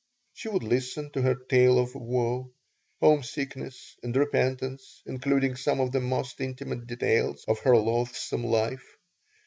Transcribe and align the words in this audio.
She 0.33 0.49
would 0.49 0.63
listen 0.63 1.11
to 1.11 1.21
her 1.21 1.35
tale 1.35 1.77
of 1.77 1.93
woe, 1.93 2.51
homesickness 3.01 3.97
and 4.01 4.15
repentance, 4.15 5.03
including 5.05 5.55
some 5.55 5.79
of 5.79 5.91
the 5.91 6.01
most 6.01 6.41
intimate 6.41 6.87
details 6.87 7.45
of 7.47 7.59
her 7.59 7.77
loathsome 7.77 8.43
life. 8.43 8.97